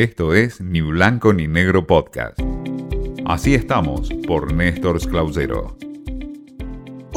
[0.00, 2.40] Esto es Ni Blanco ni Negro Podcast.
[3.26, 5.76] Así estamos por Néstor Clausero.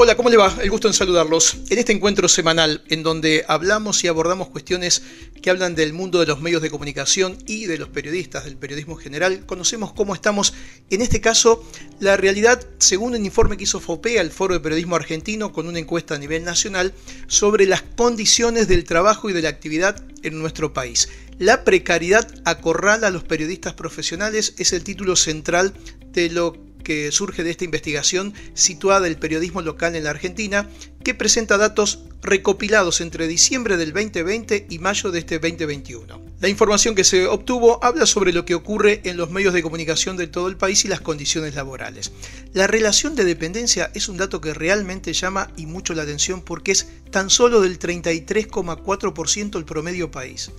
[0.03, 0.53] Hola, ¿cómo le va?
[0.61, 1.59] El gusto en saludarlos.
[1.69, 5.01] En este encuentro semanal, en donde hablamos y abordamos cuestiones
[5.41, 8.97] que hablan del mundo de los medios de comunicación y de los periodistas, del periodismo
[8.97, 10.53] general, conocemos cómo estamos,
[10.89, 11.63] en este caso,
[12.01, 15.79] la realidad, según un informe que hizo FOPEA, el Foro de Periodismo Argentino, con una
[15.79, 16.93] encuesta a nivel nacional,
[17.27, 21.07] sobre las condiciones del trabajo y de la actividad en nuestro país.
[21.39, 25.73] La precariedad acorrala a los periodistas profesionales es el título central
[26.11, 30.69] de lo que surge de esta investigación situada el periodismo local en la Argentina,
[31.03, 36.21] que presenta datos recopilados entre diciembre del 2020 y mayo de este 2021.
[36.39, 40.15] La información que se obtuvo habla sobre lo que ocurre en los medios de comunicación
[40.15, 42.11] de todo el país y las condiciones laborales.
[42.53, 46.71] La relación de dependencia es un dato que realmente llama y mucho la atención porque
[46.71, 50.51] es tan solo del 33,4% el promedio país.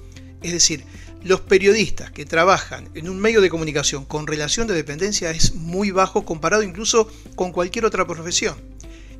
[0.44, 0.84] Es decir,
[1.22, 5.90] los periodistas que trabajan en un medio de comunicación con relación de dependencia es muy
[5.90, 8.54] bajo comparado incluso con cualquier otra profesión.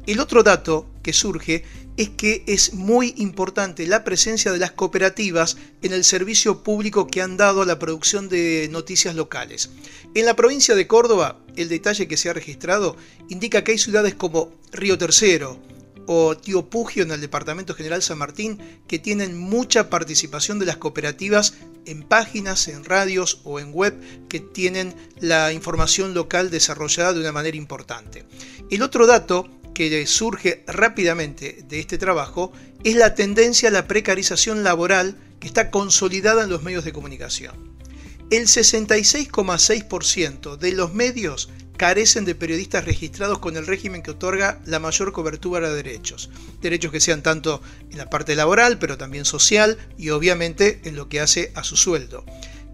[0.07, 1.65] El otro dato que surge
[1.97, 7.23] es que es muy importante la presencia de las cooperativas en el servicio público que
[7.23, 9.71] han dado a la producción de noticias locales.
[10.15, 12.99] En la provincia de Córdoba, el detalle que se ha registrado
[13.31, 15.59] indica que hay ciudades como Río Tercero,
[16.07, 20.77] o Tío Pugio en el Departamento General San Martín, que tienen mucha participación de las
[20.77, 21.55] cooperativas
[21.87, 23.95] en páginas, en radios o en web
[24.29, 28.25] que tienen la información local desarrollada de una manera importante.
[28.71, 32.53] El otro dato que surge rápidamente de este trabajo
[32.85, 37.75] es la tendencia a la precarización laboral que está consolidada en los medios de comunicación.
[38.31, 44.79] El 66,6% de los medios carecen de periodistas registrados con el régimen que otorga la
[44.79, 46.31] mayor cobertura de derechos.
[46.63, 51.09] Derechos que sean tanto en la parte laboral, pero también social y obviamente en lo
[51.09, 52.25] que hace a su sueldo.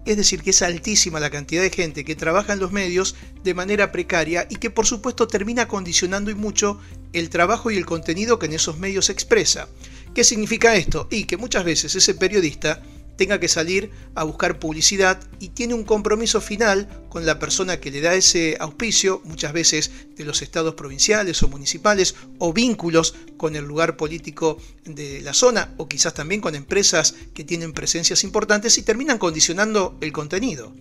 [0.05, 3.53] Es decir, que es altísima la cantidad de gente que trabaja en los medios de
[3.53, 6.79] manera precaria y que por supuesto termina condicionando y mucho
[7.13, 9.67] el trabajo y el contenido que en esos medios expresa.
[10.15, 11.07] ¿Qué significa esto?
[11.11, 12.81] Y que muchas veces ese periodista
[13.21, 17.91] tenga que salir a buscar publicidad y tiene un compromiso final con la persona que
[17.91, 23.55] le da ese auspicio, muchas veces de los estados provinciales o municipales, o vínculos con
[23.55, 28.79] el lugar político de la zona, o quizás también con empresas que tienen presencias importantes
[28.79, 30.73] y terminan condicionando el contenido.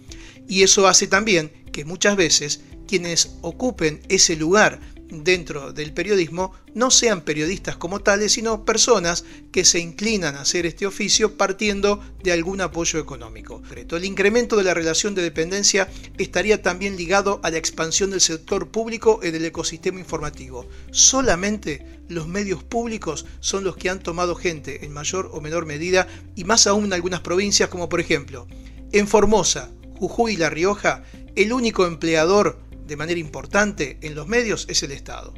[0.49, 4.81] Y eso hace también que muchas veces quienes ocupen ese lugar
[5.11, 10.67] dentro del periodismo no sean periodistas como tales, sino personas que se inclinan a hacer
[10.67, 13.63] este oficio partiendo de algún apoyo económico.
[13.91, 15.89] El incremento de la relación de dependencia
[16.19, 20.69] estaría también ligado a la expansión del sector público en el ecosistema informativo.
[20.91, 26.09] Solamente los medios públicos son los que han tomado gente en mayor o menor medida
[26.37, 28.47] y más aún en algunas provincias como por ejemplo
[28.93, 31.05] en Formosa, Jujuy y La Rioja,
[31.37, 32.59] el único empleador
[32.91, 35.33] de manera importante en los medios es el Estado.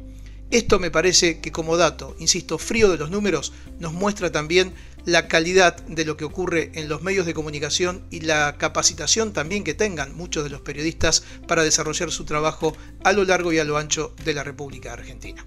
[0.49, 4.73] Esto me parece que como dato, insisto, frío de los números, nos muestra también
[5.05, 9.63] la calidad de lo que ocurre en los medios de comunicación y la capacitación también
[9.63, 13.63] que tengan muchos de los periodistas para desarrollar su trabajo a lo largo y a
[13.63, 15.45] lo ancho de la República Argentina.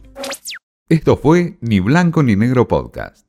[0.88, 3.25] Esto fue Ni Blanco ni Negro Podcast.